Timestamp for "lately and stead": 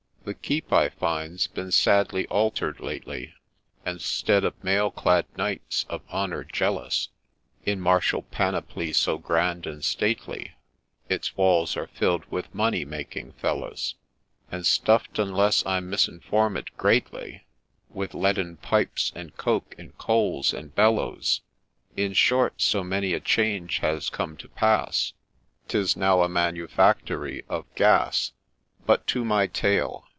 2.79-4.43